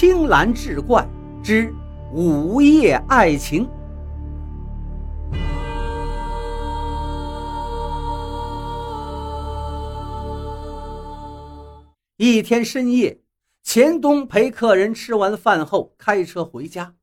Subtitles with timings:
[0.00, 1.06] 青蓝志怪
[1.44, 1.70] 之
[2.14, 3.68] 午夜爱情。
[12.16, 13.20] 一天深夜，
[13.62, 16.94] 钱东陪客人吃完饭后开车回家，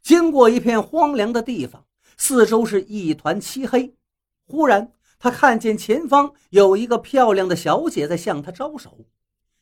[0.00, 1.84] 经过一片荒凉的地方，
[2.16, 3.96] 四周是一团漆黑。
[4.46, 8.98] 忽然，他看见前方有一个漂亮的小姐在向他招手。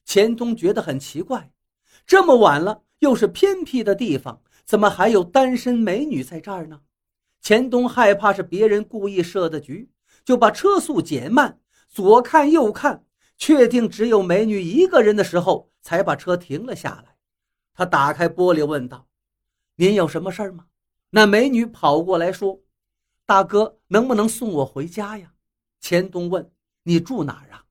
[0.04, 1.50] 钱东觉得很奇怪，
[2.06, 6.80] 这么晚了，又是偏僻的地方，怎么还有单身美女在这儿呢？
[7.40, 9.90] 钱东害怕是别人故意设的局，
[10.24, 13.04] 就把车速减慢，左看右看，
[13.36, 17.16] 确定只有美女一个人的时候，才把车停了下来。
[17.74, 19.08] 他打开玻璃问道
[19.76, 20.66] ：“您有什么事吗？”
[21.10, 22.60] 那美女跑过来说
[23.26, 25.32] ：“大哥，能不能送我回家呀？”
[25.80, 26.50] 钱东问
[26.84, 27.63] ：“你住哪儿啊？”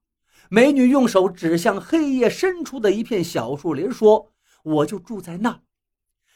[0.49, 4.31] 美女用手指向黑夜深处的一片小树林，说
[4.63, 5.61] ：“我就住在那儿。”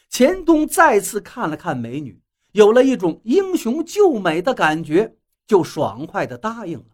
[0.10, 2.22] 钱东再次看了看美女，
[2.54, 6.86] 有了一种英雄救美的感觉，就爽快地答应了。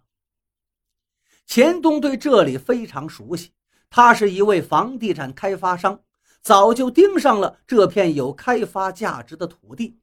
[1.46, 3.52] 钱东对这里非常熟悉，
[3.90, 6.02] 他是一位房地产开发商，
[6.42, 10.00] 早就盯上了这片有开发价值的土地。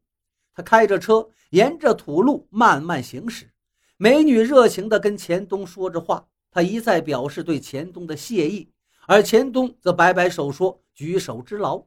[0.54, 3.50] 他开着车沿着土路慢慢行驶，
[3.96, 6.28] 美女热情地跟钱东说着话。
[6.50, 8.72] 他一再表示对钱东的谢意，
[9.06, 11.84] 而钱东则摆摆手说：“举手之劳。”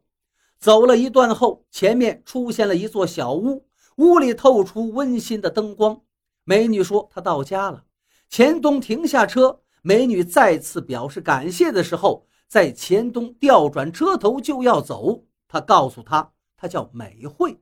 [0.58, 6.02] 走了一段后，前面出现了一座小屋，屋里透出温馨的灯光。
[6.46, 7.84] 美女说：“她到家了。”
[8.30, 17.60] 钱东停下车，美女再次表示感谢的时候，在钱东调转车头就要走，他告诉她：“她叫美惠。”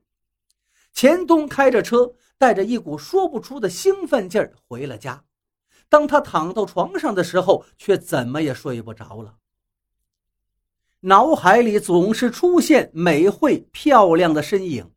[0.94, 5.24] 钱东开着车，带着一股说不出的兴奋劲儿回了家。
[5.92, 9.36] 当他躺到床上的时候，却怎么也睡不着了。
[11.02, 14.90] 脑海里总是出现美惠漂亮的身影。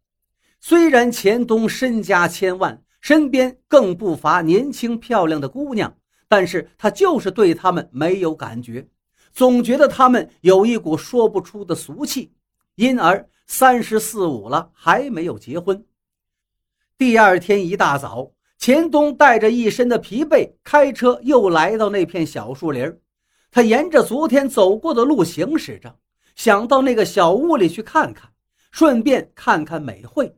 [0.61, 8.87] 虽然钱东身家千万，身边更不乏年轻漂亮的姑娘，但是他就是对她们没有感觉，
[9.33, 12.33] 总觉得她们有一股说不出的俗气，
[12.77, 15.85] 因而三十四五了还没有结婚。
[16.97, 18.34] 第二天一大早。
[18.65, 22.91] 钱东带着一身的疲惫，开车又来到那片小树林
[23.51, 25.95] 他沿着昨天走过的路行驶着，
[26.35, 28.27] 想到那个小屋里去看看，
[28.71, 30.35] 顺便看看美惠。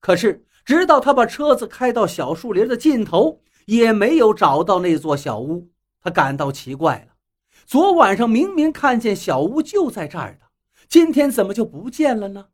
[0.00, 5.64] 可是，直到他把车子开到小树林的尽头，也没有找到那座小屋。
[6.02, 7.14] 他感到奇怪了：
[7.64, 10.46] 昨晚上明明看见小屋就在这儿的，
[10.88, 12.46] 今天怎么就不见了呢？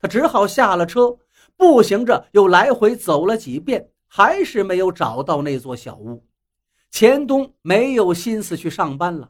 [0.00, 1.16] 他只好下了车，
[1.56, 3.90] 步行着又来回走了几遍。
[4.16, 6.24] 还是没有找到那座小屋，
[6.88, 9.28] 钱东没有心思去上班了，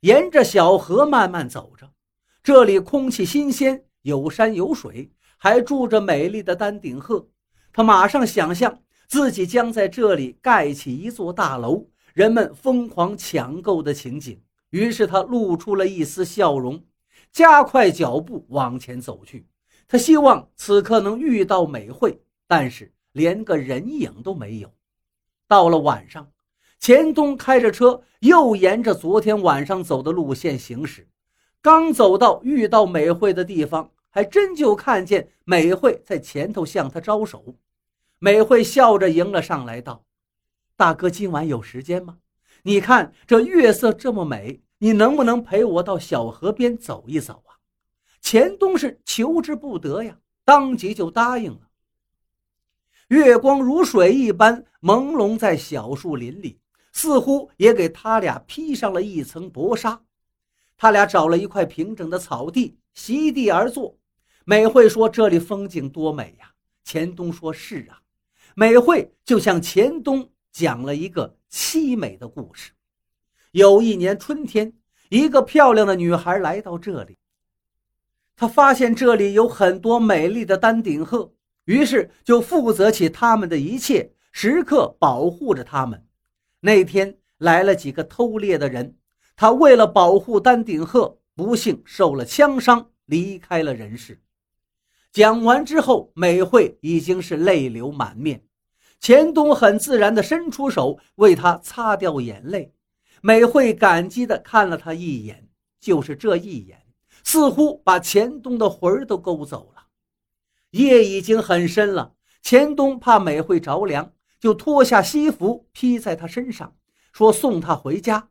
[0.00, 1.92] 沿着小河慢慢走着。
[2.42, 7.28] 这里空气新鲜，有山有水，还住着美丽的丹顶鹤。
[7.74, 14.40] 他马上想象自己将在这里盖起一座大楼，人们疯狂抢购的情景。
[14.70, 16.82] 于是他露出了一丝笑容，
[17.30, 19.46] 加快脚步往前走去。
[19.86, 22.90] 他希望此刻能遇到美惠，但是。
[23.12, 24.72] 连个人影都没有。
[25.46, 26.30] 到了晚上，
[26.78, 31.08] 钱东开着车又沿着昨天晚上走的路线行驶。
[31.60, 37.56] 刚走到遇到美惠的地方，还真就看见美惠在前头向他招手。
[38.18, 40.04] 美惠笑着迎了上来，道
[40.76, 42.18] ：“大哥，今晚有时间吗？
[42.64, 47.58] 你看这月色这么美，你能不能陪我到小河边走一走啊？”
[48.20, 51.60] 钱东是求之不得呀，当即就答应了。
[53.12, 56.58] 月光如水一般朦胧在小树林里，
[56.94, 60.00] 似乎也给他俩披上了一层薄纱。
[60.78, 63.94] 他俩找了一块平整的草地，席地而坐。
[64.46, 66.50] 美惠说：“这里风景多美呀！”
[66.84, 68.00] 钱东说：“是啊。”
[68.56, 72.72] 美惠就向钱东讲了一个凄美的故事。
[73.50, 74.72] 有一年春天，
[75.10, 77.18] 一个漂亮的女孩来到这里，
[78.34, 81.30] 她发现这里有很多美丽的丹顶鹤。
[81.64, 86.06] 于是就负责起他们的一切，时刻保护着他们。
[86.60, 88.96] 那天来了几个偷猎的人，
[89.36, 94.20] 他为了保护丹顶鹤，不幸受了枪伤，离开了人世。
[95.12, 98.44] 讲完之后，美惠已经是泪流满面。
[98.98, 102.72] 钱东很自然地伸出手为她擦掉眼泪。
[103.20, 105.48] 美惠感激地看了他一眼，
[105.80, 106.82] 就是这一眼，
[107.22, 109.82] 似乎把钱东的魂儿都勾走了。
[110.72, 116.74] 夜已经很深了，钱东怕美惠着凉，就脱下西服披在她身上，
[117.12, 118.28] 说送她回家。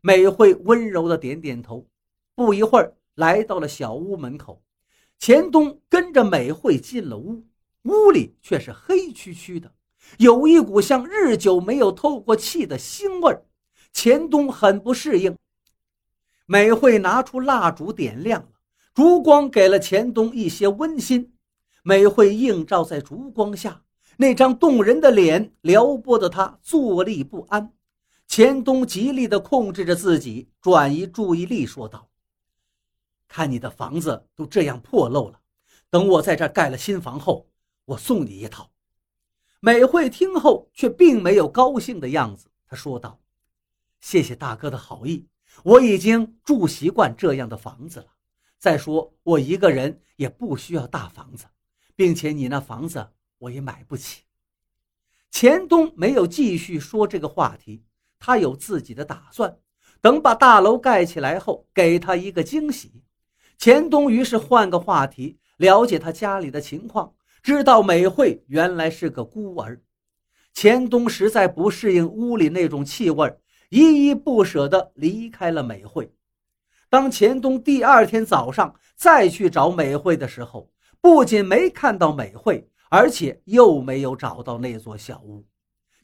[0.00, 1.86] 美惠温柔的点点头。
[2.34, 4.62] 不一会儿，来到了小屋门口，
[5.18, 7.44] 钱东跟着美惠进了屋，
[7.84, 9.72] 屋里却是黑黢黢的，
[10.18, 13.44] 有一股像日久没有透过气的腥味儿。
[13.92, 15.36] 钱东很不适应。
[16.46, 18.48] 美惠拿出蜡烛点亮了，
[18.92, 21.32] 烛光给了钱东一些温馨。
[21.88, 23.84] 美惠映照在烛光下，
[24.16, 27.72] 那张动人的脸撩拨得他坐立不安。
[28.26, 32.10] 钱东极力地控制着自己，转移注意力，说道
[33.28, 35.38] ：“看你的房子都这样破漏了，
[35.88, 37.46] 等我在这盖了新房后，
[37.84, 38.68] 我送你一套。”
[39.62, 43.20] 美惠听后却并没有高兴的样子，她说道
[44.02, 45.28] ：“谢谢大哥的好意。”
[45.62, 48.06] 我已经住习惯这样的房子了。
[48.58, 51.46] 再说，我一个人也不需要大房子，
[51.96, 53.08] 并且你那房子
[53.38, 54.22] 我也买不起。
[55.30, 57.82] 钱东没有继续说这个话题，
[58.18, 59.58] 他有自己的打算。
[60.00, 63.02] 等把大楼盖起来后，给他一个惊喜。
[63.58, 69.80] 钱东于是换个话题，了解他家里的情况，知道美惠原来是个孤儿。
[70.52, 73.38] 钱东实在不适应屋里那种气味
[73.70, 76.12] 依依不舍地离开了美惠。
[76.88, 80.70] 当钱东第二天早上再去找美惠的时候，
[81.00, 85.44] 不仅没看到美惠，而且又没有找到那座小屋。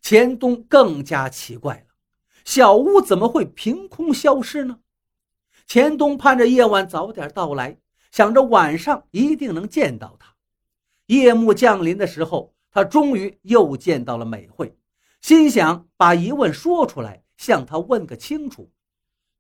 [0.01, 1.95] 钱东更加奇怪了：
[2.45, 4.79] 小屋怎么会凭空消失呢？
[5.67, 7.79] 钱东盼着夜晚早点到来，
[8.11, 10.35] 想着晚上一定能见到她。
[11.07, 14.77] 夜幕降临的时候，他终于又见到了美惠，
[15.21, 17.23] 心想把疑问说出来。
[17.39, 18.71] 向他问个清楚，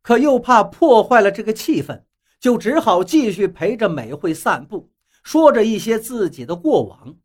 [0.02, 2.02] 可又怕破坏了这个气氛，
[2.40, 4.90] 就只好继续陪着美惠散步，
[5.22, 7.16] 说着一些自己的过往。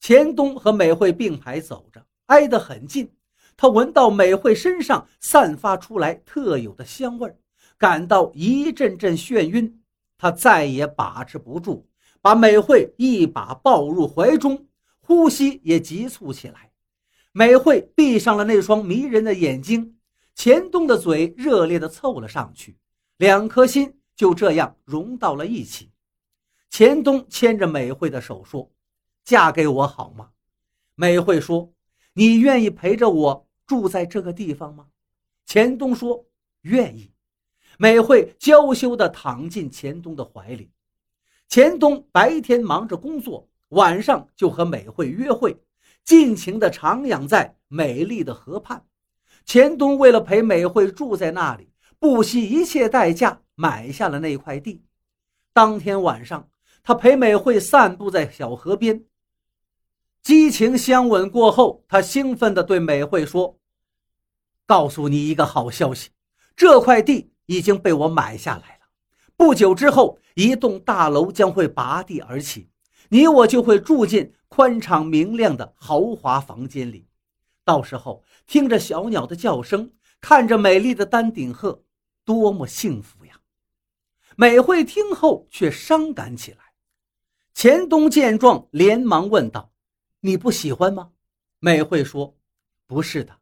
[0.00, 3.12] 钱东和美惠并排走着，挨得很近。
[3.56, 7.36] 他闻到美惠身上散发出来特有的香味
[7.76, 9.82] 感到一阵阵眩晕。
[10.16, 11.86] 他再也把持不住，
[12.22, 14.66] 把美惠一把抱入怀中，
[15.00, 16.70] 呼吸也急促起来。
[17.32, 19.96] 美惠闭上了那双迷人的眼睛。
[20.34, 22.78] 钱东的嘴热烈地凑了上去，
[23.18, 25.90] 两颗心就这样融到了一起。
[26.70, 28.70] 钱东牵着美惠的手说
[29.24, 30.30] ：“嫁给我好吗？”
[30.94, 31.72] 美惠说
[32.14, 34.86] ：“你愿意陪着我住在这个地方吗？”
[35.44, 36.24] 钱东说
[36.62, 37.12] ：“愿意。”
[37.76, 40.70] 美惠娇羞地躺进钱东的怀里。
[41.48, 45.56] 钱东白天忙着工作，晚上就和美惠约会，
[46.04, 48.86] 尽情地徜徉在美丽的河畔。
[49.44, 54.84] 钱东为了陪美惠住在那里，不惜一切代价买下了那块地。
[55.52, 56.48] 当天晚上，
[56.82, 59.04] 他陪美惠散步在小河边，
[60.22, 63.58] 激情相吻过后，他兴奋地对美惠说
[64.66, 66.10] ：“告诉你一个好消息，
[66.56, 68.86] 这块地已经被我买下来了。
[69.36, 72.68] 不久之后，一栋大楼将会拔地而起，
[73.08, 77.06] 你我就会住进宽敞明亮的豪华房间里。”
[77.64, 81.82] 到时候听着小鸟的叫声，看着美丽的丹顶鹤，
[82.24, 83.40] 多么幸福呀！
[84.36, 86.69] 美惠听后却伤感起来。
[87.60, 89.70] 钱东见状，连忙问道
[90.20, 91.10] ：“你不喜欢吗？”
[91.60, 92.34] 美惠说
[92.88, 93.36] ：“不是的，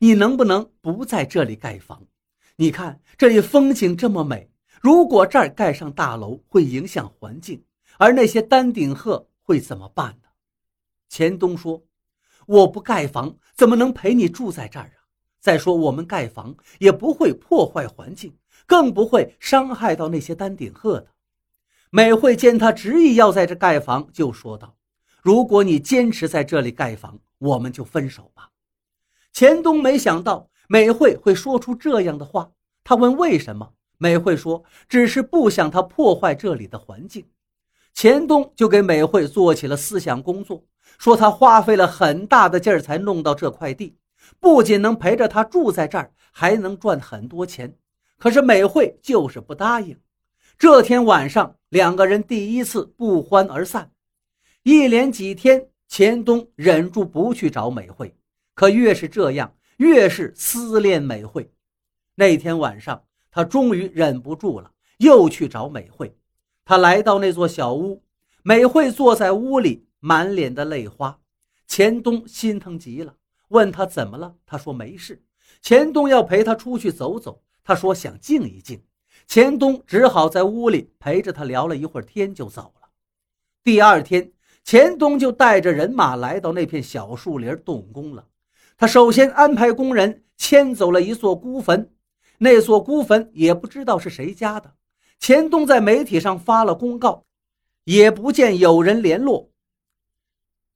[0.00, 2.04] 你能不能不在这里盖房？
[2.56, 4.50] 你看这里风景这么美，
[4.82, 7.62] 如果这儿盖上大楼，会影响环境，
[7.96, 10.28] 而那些丹顶鹤会怎么办呢？”
[11.08, 11.80] 钱东说。
[12.46, 15.06] 我不盖房，怎么能陪你住在这儿啊？
[15.38, 18.36] 再说，我们盖房也不会破坏环境，
[18.66, 21.06] 更不会伤害到那些丹顶鹤的。
[21.90, 24.76] 美惠见他执意要在这盖房，就说道
[25.22, 28.50] ：“如果你坚持在这里盖房，我们就分手吧。”
[29.32, 32.52] 钱东没想到美惠会说出这样的话，
[32.84, 37.26] 他问为什么，美惠说：“只是不想他破坏这里的环境。”
[37.92, 40.64] 钱东就给美惠做起了思想工作。
[40.98, 43.96] 说他花费了很大的劲儿才弄到这块地，
[44.38, 47.74] 不仅能陪着他住在这儿，还能赚很多钱。
[48.18, 49.96] 可是美惠就是不答应。
[50.60, 53.92] 这天晚上，两个人第一次不欢而散。
[54.62, 58.14] 一连几天，钱东忍住不去找美惠，
[58.54, 61.50] 可越是这样，越是思念美惠。
[62.14, 66.14] 那天晚上，他终于忍不住了，又去找美惠。
[66.66, 68.02] 他来到那座小屋，
[68.42, 69.86] 美惠坐在屋里。
[70.02, 71.18] 满脸的泪花，
[71.66, 73.14] 钱东心疼极了，
[73.48, 74.34] 问他怎么了？
[74.44, 75.22] 他说没事。
[75.62, 78.82] 钱东要陪他出去走走，他说想静一静。
[79.30, 82.88] 钱东只好在屋里陪着他聊了一会儿天，就走了。
[83.62, 84.32] 第二天，
[84.64, 88.26] 钱东就带着人马来到那片小树林动工了。
[88.76, 91.92] 他首先安排工人迁走了一座孤坟，
[92.38, 94.72] 那座孤坟也不知道是谁家的。
[95.20, 97.22] 钱东在媒体上发了公告。
[97.84, 99.50] 也不见有人联络。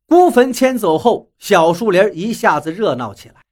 [0.07, 3.43] 孤坟迁走后，小树林一下子热闹起来。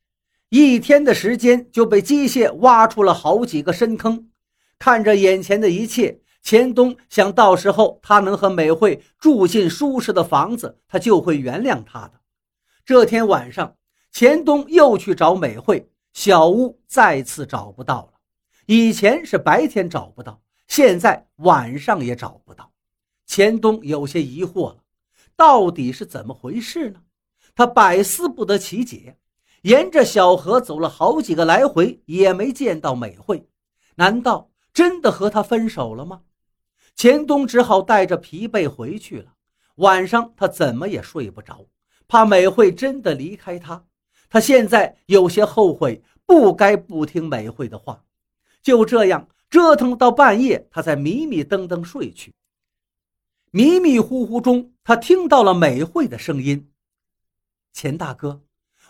[0.49, 4.28] 一天的时间就被机械挖出了好几个深坑。
[4.82, 12.14] 看着眼前的一切，钱东想到时候他能和美惠住进舒适的房子，他就会原谅他的。
[12.84, 13.76] 这天晚上，
[14.10, 18.14] 钱东又去找美惠，小屋再次找不到了。
[18.66, 22.72] 以前是白天找不到，现在晚上也找不到。
[23.24, 24.78] 钱东有些疑惑了，
[25.36, 27.00] 到底是怎么回事呢？
[27.54, 29.16] 他百思不得其解。
[29.62, 33.46] 沿着小河走了好几个来回，也没见到美惠。
[33.94, 36.22] 难道真的和他分手了吗？
[36.94, 39.34] 钱东只好带着疲惫回去了。
[39.76, 41.66] 晚上他怎么也睡不着，
[42.06, 43.86] 怕美惠真的离开他。
[44.28, 48.04] 他现在有些后悔，不该不听美惠的话。
[48.62, 52.34] 就这样折腾到半夜，他才迷迷瞪瞪睡去。
[53.50, 56.70] 迷迷糊糊中，他听到了美惠的声音
[57.72, 58.42] ：“钱大哥，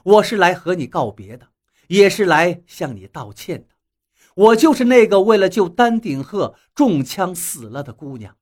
[0.04, 1.48] 我是来和你告别的，
[1.86, 3.72] 也是来向你道歉的。
[4.34, 8.36] 我就是那个为了救丹顶鹤中枪死了的姑娘。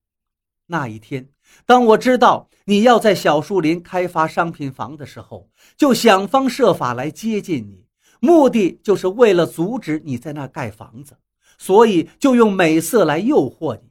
[0.66, 1.30] 那一天，
[1.66, 7.86] 当我知道你要在小树林开发商品房的时候，就想方设法来接近你，
[8.20, 11.16] 目的就是为了阻止你在那盖房子，
[11.58, 13.90] 所以就用美色来诱惑你。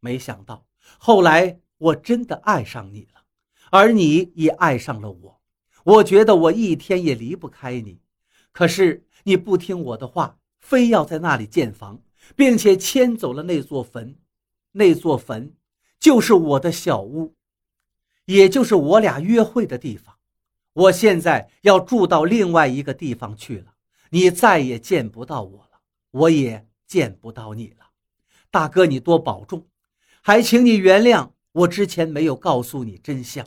[0.00, 0.66] 没想到
[0.98, 3.20] 后来……”我真的爱上你了，
[3.70, 5.42] 而你也爱上了我。
[5.84, 8.00] 我觉得我一天也离不开你，
[8.50, 12.02] 可是你不听我的话，非要在那里建房，
[12.34, 14.16] 并且迁走了那座坟。
[14.72, 15.54] 那座坟
[16.00, 17.36] 就是我的小屋，
[18.24, 20.16] 也就是我俩约会的地方。
[20.72, 23.74] 我现在要住到另外一个地方去了，
[24.10, 25.78] 你再也见不到我了，
[26.10, 27.86] 我也见不到你了。
[28.50, 29.68] 大哥，你多保重，
[30.20, 31.30] 还请你原谅。
[31.52, 33.46] 我之前没有告诉你真相，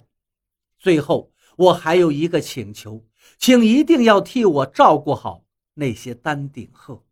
[0.79, 3.05] 最后我还有一个请求，
[3.38, 7.03] 请一定要替我照顾好那些丹顶鹤。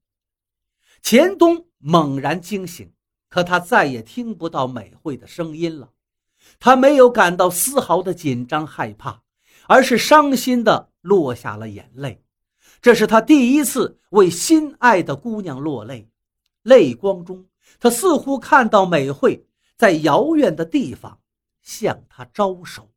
[1.02, 2.92] 钱东猛然惊醒，
[3.30, 5.92] 可他再也听不到美惠的声音了。
[6.60, 9.22] 他没有感到丝毫的紧张害怕，
[9.68, 12.24] 而是伤心的落下了眼泪。
[12.82, 16.10] 这是他第一次为心爱的姑娘落泪，
[16.64, 17.46] 泪光中，
[17.80, 19.44] 他似乎看到美惠。
[19.78, 21.20] 在遥远的地方
[21.62, 22.90] 向他招手。